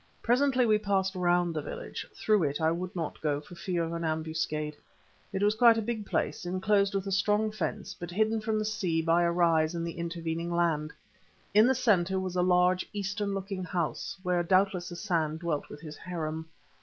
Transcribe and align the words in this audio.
Presently 0.23 0.65
we 0.65 0.79
passed 0.79 1.13
round 1.13 1.53
the 1.53 1.61
village; 1.61 2.07
through 2.15 2.41
it 2.41 2.59
I 2.59 2.71
would 2.71 2.95
not 2.95 3.21
go 3.21 3.39
for 3.39 3.53
fear 3.53 3.83
of 3.83 3.93
an 3.93 4.03
ambuscade. 4.03 4.75
It 5.31 5.43
was 5.43 5.53
quite 5.53 5.77
a 5.77 5.81
big 5.83 6.07
place, 6.07 6.43
enclosed 6.43 6.95
with 6.95 7.05
a 7.05 7.11
strong 7.11 7.51
fence, 7.51 7.93
but 7.99 8.09
hidden 8.09 8.41
from 8.41 8.57
the 8.57 8.65
sea 8.65 9.03
by 9.03 9.21
a 9.21 9.31
rise 9.31 9.75
in 9.75 9.83
the 9.83 9.99
intervening 9.99 10.51
land. 10.51 10.91
In 11.53 11.67
the 11.67 11.75
centre 11.75 12.19
was 12.19 12.35
a 12.35 12.41
large 12.41 12.89
eastern 12.93 13.35
looking 13.35 13.63
house, 13.63 14.17
where 14.23 14.41
doubtless 14.41 14.89
Hassan 14.89 15.37
dwelt 15.37 15.69
with 15.69 15.81
his 15.81 15.97
harem. 15.97 16.49